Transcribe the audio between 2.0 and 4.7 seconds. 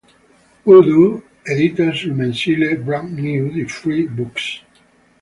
mensile "Brand New" di Free Books.